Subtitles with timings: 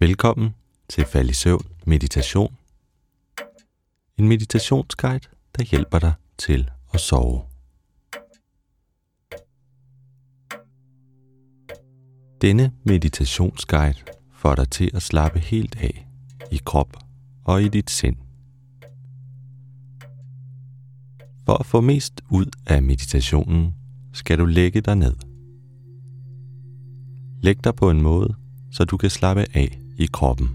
[0.00, 0.54] Velkommen
[0.88, 2.56] til Fald i Søvn Meditation.
[4.18, 7.42] En meditationsguide, der hjælper dig til at sove.
[12.40, 13.98] Denne meditationsguide
[14.32, 16.06] får dig til at slappe helt af
[16.50, 16.96] i krop
[17.44, 18.16] og i dit sind.
[21.46, 23.74] For at få mest ud af meditationen,
[24.12, 25.14] skal du lægge dig ned.
[27.42, 28.34] Læg dig på en måde,
[28.70, 30.48] så du kan slappe af i kroppen.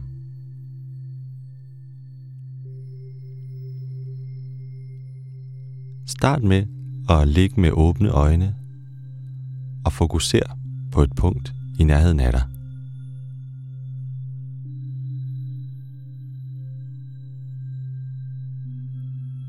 [6.06, 6.66] Start med
[7.10, 8.56] at ligge med åbne øjne
[9.86, 10.58] og fokuser
[10.92, 12.44] på et punkt i nærheden af dig.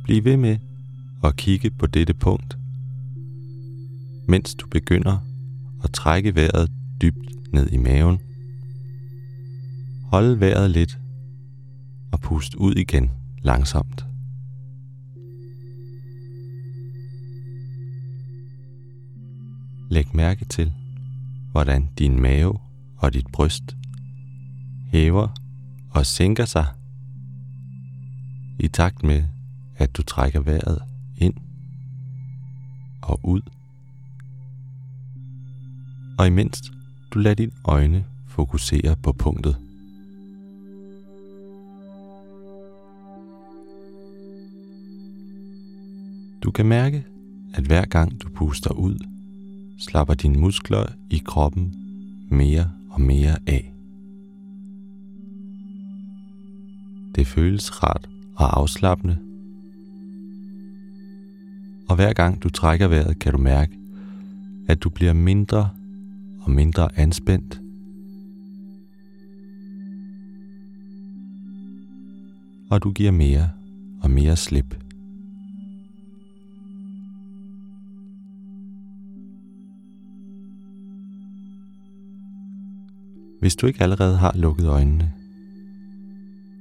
[0.04, 0.58] Bliv ved med
[1.24, 2.58] at kigge på dette punkt,
[4.28, 5.18] mens du begynder
[5.84, 6.70] at trække vejret
[7.02, 8.18] dybt ned i maven.
[10.14, 10.98] Hold vejret lidt
[12.12, 13.10] og pust ud igen
[13.42, 14.06] langsomt.
[19.90, 20.72] Læg mærke til,
[21.52, 22.58] hvordan din mave
[22.96, 23.76] og dit bryst
[24.86, 25.28] hæver
[25.90, 26.66] og sænker sig
[28.58, 29.24] i takt med,
[29.76, 30.82] at du trækker vejret
[31.16, 31.34] ind
[33.02, 33.40] og ud.
[36.18, 36.72] Og imens
[37.10, 39.63] du lader dine øjne fokusere på punktet.
[46.44, 47.04] Du kan mærke,
[47.54, 48.96] at hver gang du puster ud,
[49.78, 51.74] slapper dine muskler i kroppen
[52.28, 53.74] mere og mere af.
[57.14, 59.18] Det føles rart og afslappende.
[61.88, 63.78] Og hver gang du trækker vejret, kan du mærke,
[64.68, 65.68] at du bliver mindre
[66.40, 67.60] og mindre anspændt.
[72.70, 73.50] Og du giver mere
[74.00, 74.83] og mere slip.
[83.44, 85.12] Hvis du ikke allerede har lukket øjnene,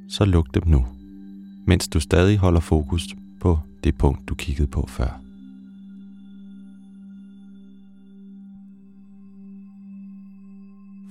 [0.09, 0.85] så luk dem nu,
[1.67, 5.21] mens du stadig holder fokus på det punkt, du kiggede på før.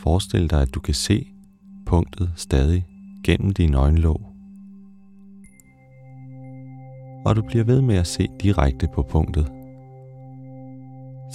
[0.00, 1.26] Forestil dig, at du kan se
[1.86, 2.86] punktet stadig
[3.24, 4.34] gennem dine øjenlåg.
[7.24, 9.52] Og du bliver ved med at se direkte på punktet,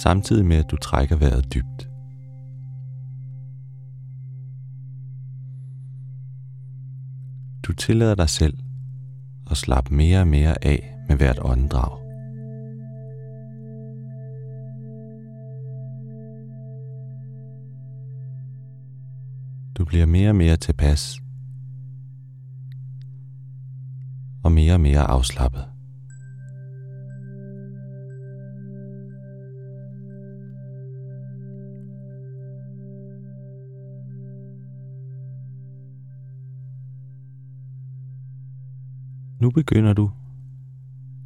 [0.02, 1.87] samtidig med at du trækker vejret dybt.
[7.68, 8.58] Du tillader dig selv
[9.50, 11.98] at slappe mere og mere af med hvert åndedrag.
[19.78, 21.20] Du bliver mere og mere tilpas
[24.42, 25.64] og mere og mere afslappet.
[39.40, 40.10] Nu begynder du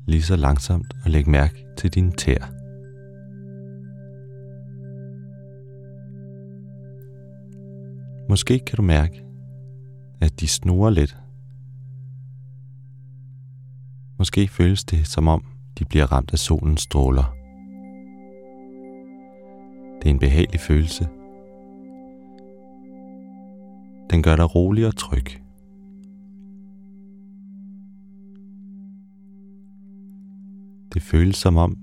[0.06, 2.46] lige så langsomt at lægge mærke til dine tæer.
[8.28, 9.24] Måske kan du mærke,
[10.20, 11.16] at de snorer lidt.
[14.18, 15.44] Måske føles det som om,
[15.78, 17.34] de bliver ramt af solens stråler.
[19.98, 21.08] Det er en behagelig følelse.
[24.10, 25.41] Den gør dig rolig og tryg.
[30.94, 31.76] Det føles som om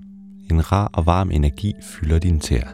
[0.51, 2.67] en rar og varm energi fylder din tæer.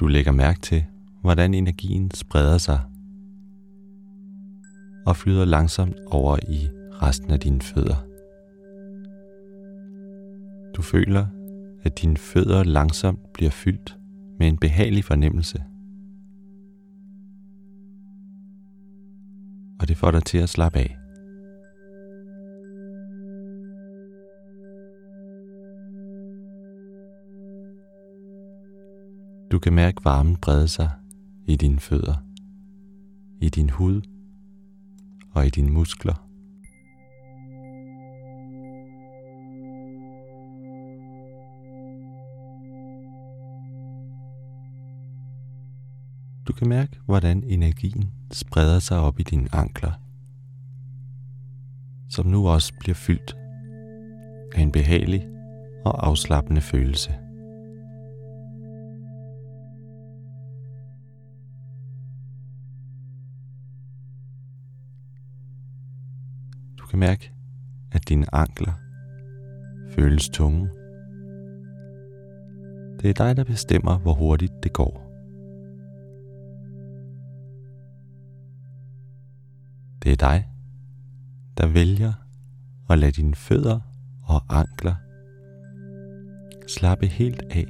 [0.00, 0.84] Du lægger mærke til,
[1.20, 2.80] hvordan energien spreder sig
[5.06, 6.68] og flyder langsomt over i
[7.02, 8.06] resten af dine fødder.
[10.76, 11.26] Du føler,
[11.82, 13.98] at dine fødder langsomt bliver fyldt
[14.38, 15.62] med en behagelig fornemmelse–
[19.92, 20.96] det får dig til at slappe af.
[29.50, 30.90] Du kan mærke varmen brede sig
[31.46, 32.14] i dine fødder,
[33.40, 34.00] i din hud
[35.30, 36.21] og i dine muskler.
[46.52, 49.92] Du kan mærke, hvordan energien spreder sig op i dine ankler,
[52.08, 53.36] som nu også bliver fyldt
[54.54, 55.28] af en behagelig
[55.84, 57.10] og afslappende følelse.
[66.78, 67.32] Du kan mærke,
[67.92, 68.72] at dine ankler
[69.90, 70.68] føles tunge.
[73.02, 75.11] Det er dig, der bestemmer, hvor hurtigt det går.
[80.22, 80.48] Dig,
[81.58, 82.12] der vælger
[82.90, 83.80] at lade dine fødder
[84.22, 84.94] og ankler
[86.66, 87.66] slappe helt af.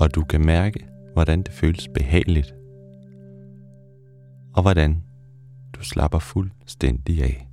[0.00, 2.54] Og du kan mærke, hvordan det føles behageligt,
[4.54, 5.02] og hvordan
[5.72, 7.48] du slapper fuldstændig af.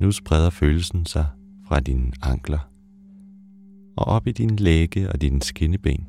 [0.00, 1.26] Nu spreder følelsen sig
[1.68, 2.70] fra dine ankler
[3.96, 6.06] og op i din læge og dine skinneben,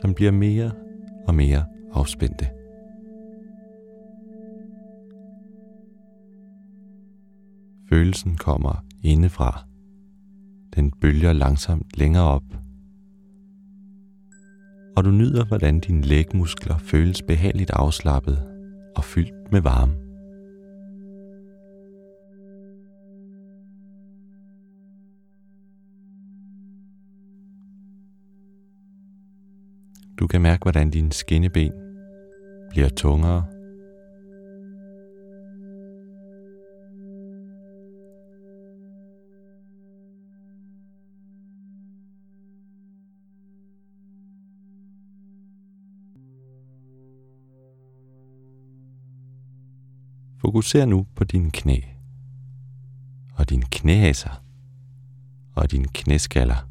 [0.00, 0.72] som bliver mere
[1.26, 2.48] og mere afspændte.
[7.88, 9.64] Følelsen kommer indefra.
[10.74, 12.44] Den bølger langsomt længere op.
[14.96, 18.42] Og du nyder, hvordan dine lægmuskler føles behageligt afslappet
[18.96, 20.09] og fyldt med varme.
[30.20, 31.72] Du kan mærke, hvordan dine skinneben
[32.70, 33.44] bliver tungere.
[50.40, 51.80] Fokuser nu på dine knæ
[53.34, 54.42] og dine knæser
[55.54, 56.70] og dine knæskaller.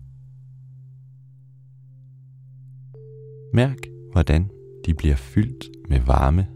[3.59, 3.77] Mærk,
[4.11, 4.49] hvordan
[4.85, 6.47] de bliver fyldt med varme,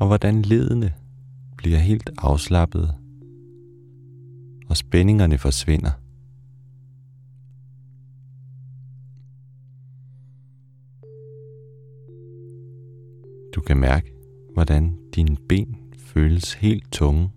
[0.00, 0.94] og hvordan ledene
[1.56, 2.94] bliver helt afslappet,
[4.68, 5.90] og spændingerne forsvinder.
[13.54, 14.12] Du kan mærke,
[14.54, 17.30] hvordan dine ben føles helt tunge,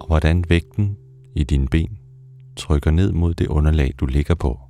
[0.00, 0.96] og hvordan vægten
[1.34, 1.99] i dine ben
[2.56, 4.60] trykker ned mod det underlag, du ligger på.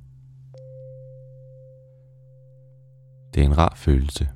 [3.33, 4.29] Det er en rar følelse.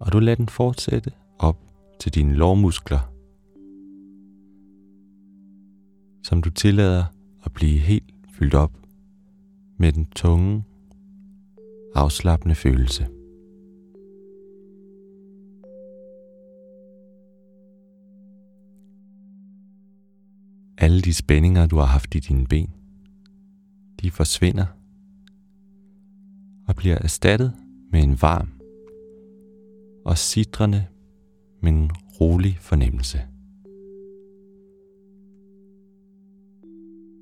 [0.00, 1.58] Og du lader den fortsætte op
[2.00, 3.12] til dine lårmuskler,
[6.22, 7.04] som du tillader
[7.44, 8.85] at blive helt fyldt op
[9.78, 10.64] med den tunge,
[11.94, 13.06] afslappende følelse.
[20.78, 22.70] Alle de spændinger, du har haft i dine ben,
[24.00, 24.66] de forsvinder
[26.68, 27.52] og bliver erstattet
[27.92, 28.48] med en varm
[30.04, 30.86] og sidrende,
[31.60, 31.90] men
[32.20, 33.20] rolig fornemmelse.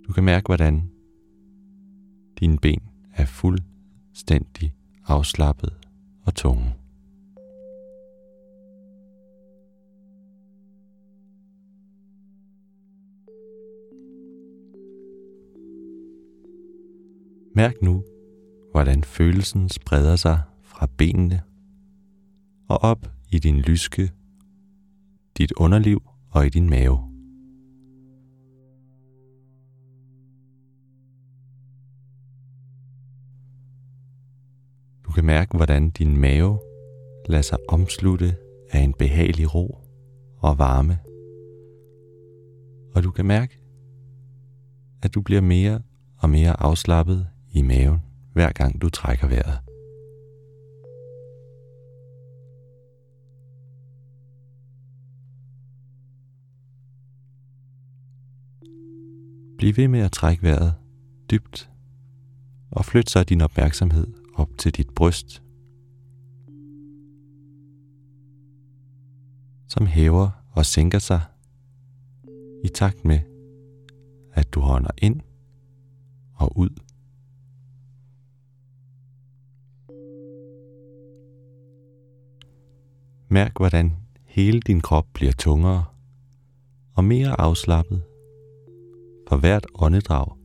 [0.06, 0.90] Du kan mærke, hvordan
[2.40, 4.74] dine ben er fuldstændig
[5.06, 5.72] afslappet
[6.22, 6.74] og tunge.
[17.56, 18.04] Mærk nu,
[18.70, 21.42] hvordan følelsen spreder sig fra benene
[22.68, 24.12] og op i din lyske,
[25.38, 27.13] dit underliv og i din mave.
[35.24, 36.58] Kan mærke, hvordan din mave
[37.28, 38.36] lader sig omslutte
[38.70, 39.78] af en behagelig ro
[40.38, 40.98] og varme.
[42.94, 43.58] Og du kan mærke,
[45.02, 45.80] at du bliver mere
[46.18, 47.98] og mere afslappet i maven,
[48.32, 49.58] hver gang du trækker vejret.
[59.58, 60.74] Bliv ved med at trække vejret
[61.30, 61.70] dybt
[62.70, 65.42] og flyt så din opmærksomhed op til dit bryst,
[69.68, 71.20] som hæver og sænker sig
[72.64, 73.20] i takt med,
[74.32, 75.20] at du hånder ind
[76.34, 76.70] og ud.
[83.28, 83.92] Mærk, hvordan
[84.24, 85.84] hele din krop bliver tungere
[86.94, 88.02] og mere afslappet
[89.28, 90.43] for hvert åndedrag,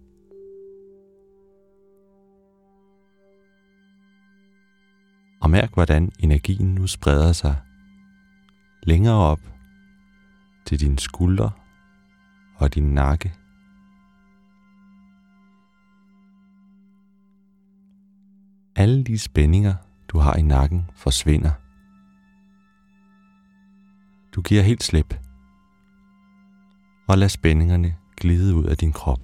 [5.42, 7.56] Og mærk, hvordan energien nu spreder sig
[8.84, 9.40] længere op
[10.66, 11.52] til dine skuldre
[12.56, 13.34] og din nakke.
[18.76, 19.76] Alle de spændinger,
[20.08, 21.52] du har i nakken, forsvinder.
[24.36, 25.20] Du giver helt slip
[27.08, 29.20] og lad spændingerne glide ud af din krop.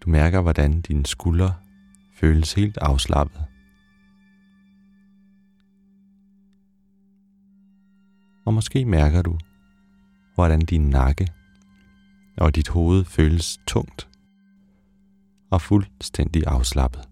[0.00, 1.54] Du mærker, hvordan dine skuldre
[2.20, 3.40] føles helt afslappet.
[8.46, 9.38] Og måske mærker du,
[10.34, 11.28] hvordan din nakke
[12.36, 14.08] og dit hoved føles tungt
[15.50, 17.09] og fuldstændig afslappet.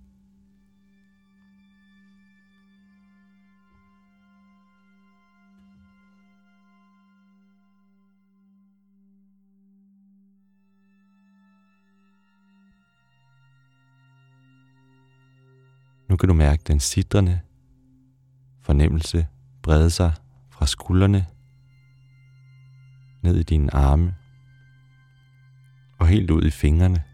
[16.19, 17.41] Kan du mærke den sidrende
[18.61, 19.27] fornemmelse
[19.63, 20.13] brede sig
[20.51, 21.27] fra skuldrene
[23.23, 24.15] ned i dine arme
[25.99, 27.05] og helt ud i fingrene.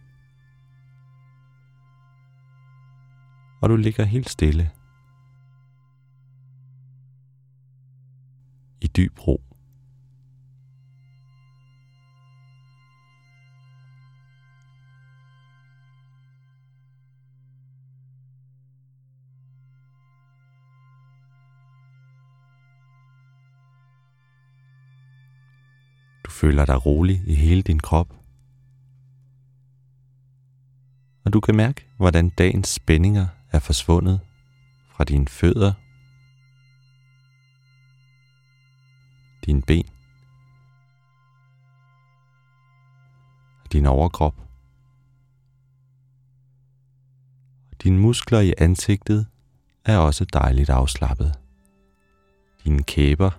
[3.63, 4.71] Og du ligger helt stille
[8.81, 9.54] i dyb ro.
[26.45, 28.15] Føler dig rolig i hele din krop.
[31.25, 34.21] Og du kan mærke, hvordan dagens spændinger er forsvundet
[34.91, 35.73] fra dine fødder,
[39.47, 39.87] dine ben
[43.65, 44.35] og din overkrop.
[47.83, 49.27] Dine muskler i ansigtet
[49.85, 51.39] er også dejligt afslappet.
[52.65, 53.31] Dine kæber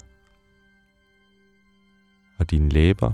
[2.39, 3.13] og dine læber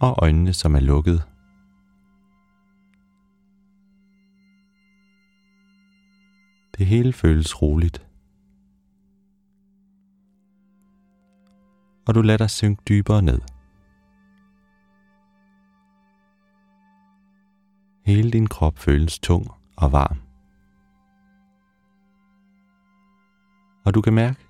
[0.00, 1.22] og øjnene, som er lukket.
[6.78, 8.06] Det hele føles roligt.
[12.06, 13.40] Og du lader dig synke dybere ned.
[18.04, 20.20] Hele din krop føles tung og varm.
[23.84, 24.46] Og du kan mærke,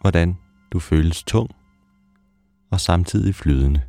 [0.00, 0.38] hvordan
[0.72, 1.50] du føles tung
[2.70, 3.82] og samtidig flydende.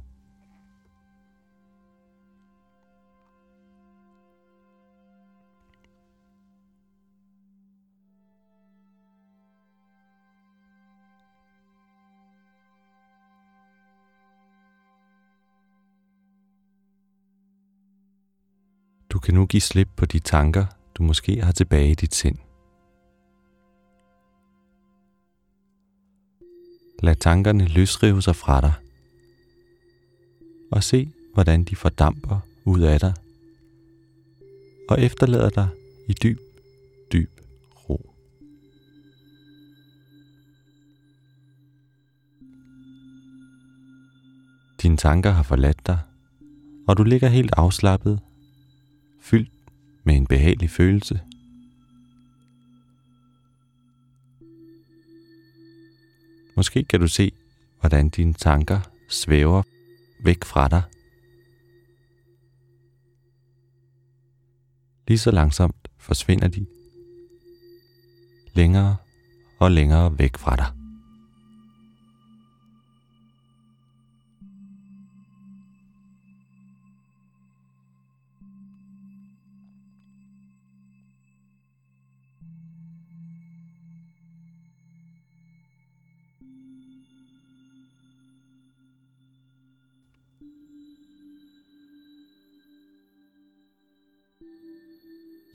[19.10, 20.66] Du kan nu give slip på de tanker,
[20.98, 22.49] du måske har tilbage i dit sind.
[27.02, 28.74] Lad tankerne løsrive sig fra dig.
[30.72, 33.14] Og se, hvordan de fordamper ud af dig.
[34.90, 35.68] Og efterlader dig
[36.08, 36.40] i dyb,
[37.14, 37.30] dyb
[37.90, 38.14] ro.
[44.82, 46.00] Dine tanker har forladt dig,
[46.88, 48.20] og du ligger helt afslappet,
[49.22, 49.52] fyldt
[50.04, 51.20] med en behagelig følelse–
[56.60, 57.32] Måske kan du se,
[57.80, 59.64] hvordan dine tanker svæver
[60.24, 60.82] væk fra dig.
[65.08, 66.66] Lige så langsomt forsvinder de
[68.54, 68.96] længere
[69.60, 70.79] og længere væk fra dig.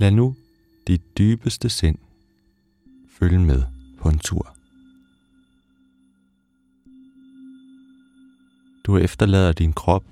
[0.05, 0.37] Lad nu
[0.87, 1.99] dit dybeste sind
[3.09, 3.63] følge med
[3.99, 4.57] på en tur.
[8.87, 10.05] Du efterlader din krop,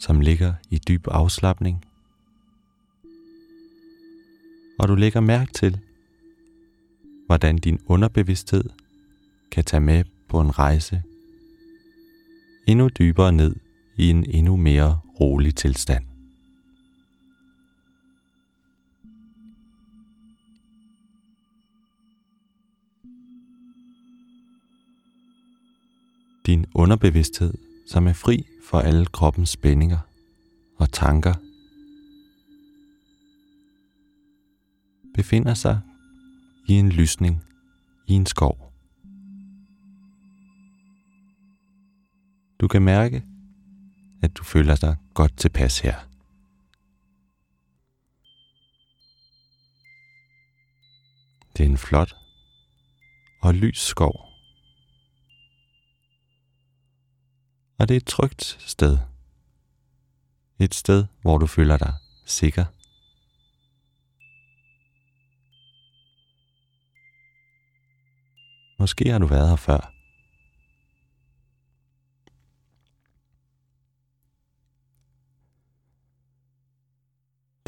[0.00, 1.84] som ligger i dyb afslappning,
[4.78, 5.80] og du lægger mærke til,
[7.26, 8.64] hvordan din underbevidsthed
[9.50, 11.02] kan tage med på en rejse
[12.66, 13.56] endnu dybere ned
[13.96, 16.11] i en endnu mere rolig tilstand.
[26.52, 27.54] Din underbevidsthed,
[27.86, 29.98] som er fri for alle kroppens spændinger
[30.78, 31.34] og tanker,
[35.14, 35.80] befinder sig
[36.68, 37.44] i en lysning
[38.06, 38.72] i en skov.
[42.60, 43.24] Du kan mærke,
[44.22, 45.96] at du føler dig godt tilpas her.
[51.56, 52.16] Det er en flot
[53.42, 54.31] og lys skov.
[57.82, 58.98] Og det er et trygt sted.
[60.58, 62.64] Et sted, hvor du føler dig sikker.
[68.78, 69.92] Måske har du været her før.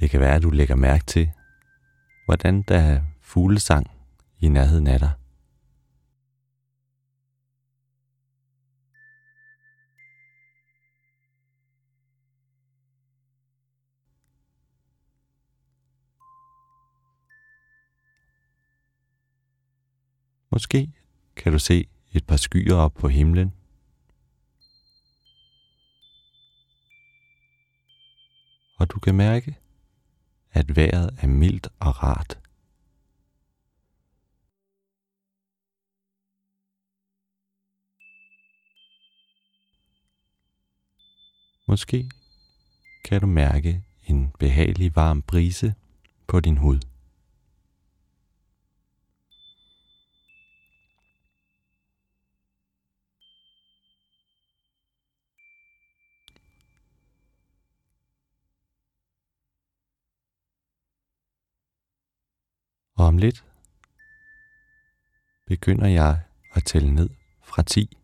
[0.00, 1.30] Det kan være, at du lægger mærke til,
[2.25, 3.90] hvordan der er fuglesang
[4.40, 5.12] i nærheden af dig.
[20.55, 20.93] Måske
[21.37, 23.53] kan du se et par skyer op på himlen.
[28.79, 29.57] Og du kan mærke,
[30.53, 32.39] at vejret er mildt og rart.
[41.69, 42.11] Måske
[43.05, 45.75] kan du mærke en behagelig varm brise
[46.27, 46.94] på din hud.
[63.25, 63.45] Lidt
[65.47, 67.11] begynder jeg at tælle ned
[67.43, 67.97] fra 10.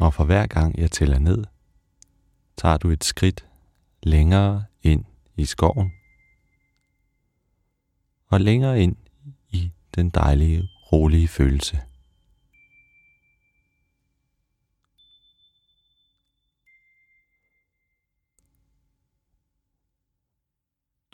[0.00, 1.44] Og for hver gang jeg tæller ned,
[2.56, 3.48] tager du et skridt
[4.02, 5.04] længere ind
[5.36, 5.92] i skoven
[8.26, 8.96] og længere ind
[9.48, 11.82] i den dejlige, rolige følelse.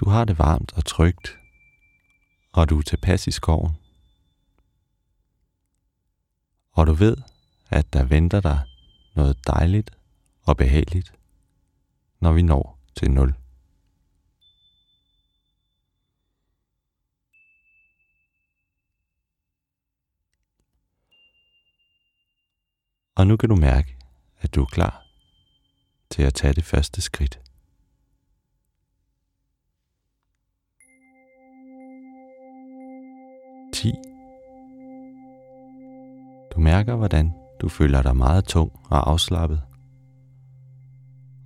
[0.01, 1.39] Du har det varmt og trygt,
[2.53, 3.77] og du er tilpas i skoven.
[6.73, 7.17] Og du ved,
[7.71, 8.61] at der venter dig
[9.15, 9.91] noget dejligt
[10.43, 11.15] og behageligt,
[12.21, 13.35] når vi når til 0.
[23.15, 23.97] Og nu kan du mærke,
[24.39, 25.07] at du er klar
[26.11, 27.50] til at tage det første skridt.
[33.81, 33.95] 10.
[36.55, 39.63] Du mærker, hvordan du føler dig meget tung og afslappet,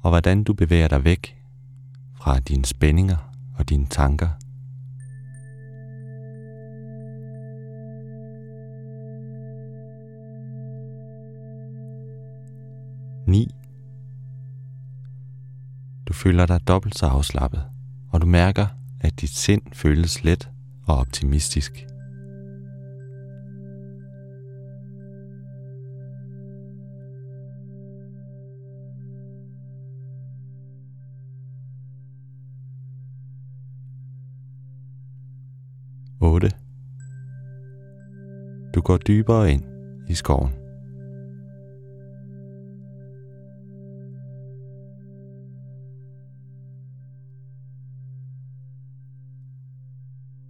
[0.03, 1.37] og hvordan du bevæger dig væk
[2.15, 3.17] fra dine spændinger
[3.59, 4.29] og dine tanker.
[13.27, 13.51] Ni.
[16.09, 17.65] Du føler dig dobbelt så afslappet,
[18.11, 18.67] og du mærker,
[19.01, 20.51] at dit sind føles let
[20.87, 21.94] og optimistisk.
[38.85, 39.65] Går dybere ind
[40.09, 40.53] i skoven.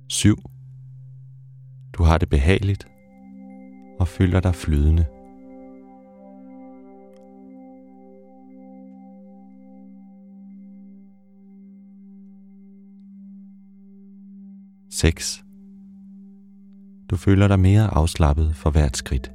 [0.09, 0.37] Syv.
[1.93, 2.87] Du har det behageligt
[3.99, 5.07] og føler dig flydende.
[14.91, 15.44] 6.
[17.11, 19.33] Du føler dig mere afslappet for hvert skridt.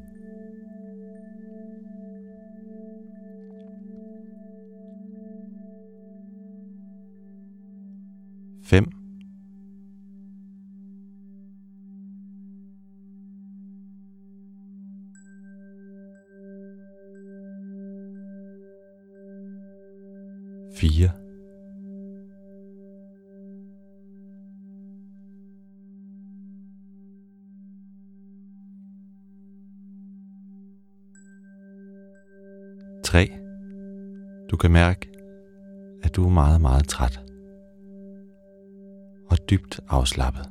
[8.64, 8.86] Fem.
[20.76, 21.29] Fire.
[34.60, 35.08] Kan mærke,
[36.04, 37.20] at du er meget, meget træt
[39.30, 40.50] og dybt afslappet.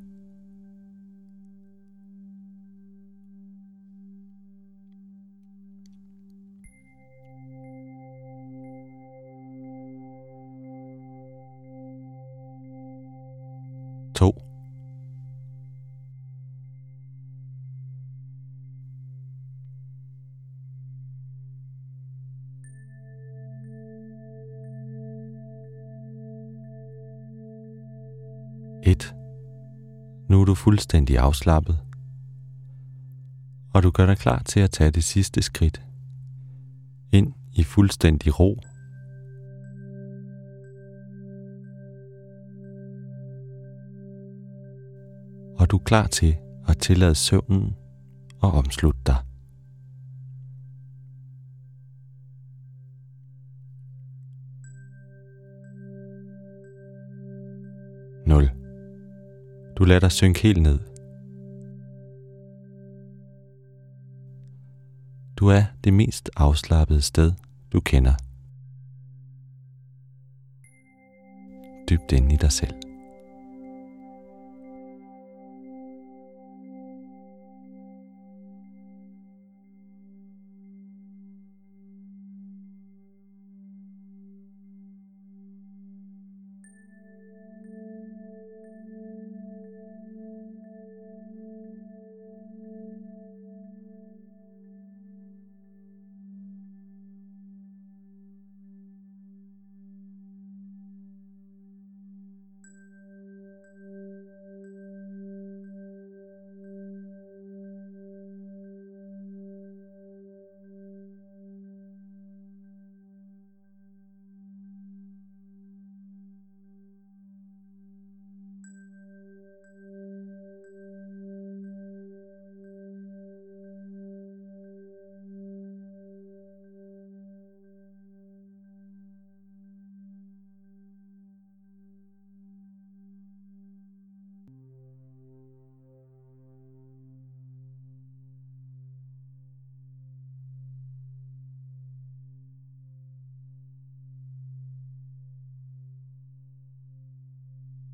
[28.88, 29.14] 1.
[30.29, 31.79] Nu er du fuldstændig afslappet,
[33.74, 35.83] og du gør dig klar til at tage det sidste skridt
[37.12, 38.61] ind i fuldstændig ro.
[45.59, 46.37] Og du er klar til
[46.68, 47.77] at tillade søvnen
[48.40, 49.28] og omslutte dig.
[59.88, 60.79] Du lader dig synke helt ned.
[65.37, 67.33] Du er det mest afslappede sted,
[67.72, 68.14] du kender.
[71.90, 72.88] Dybt ind i dig selv.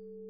[0.00, 0.29] thank you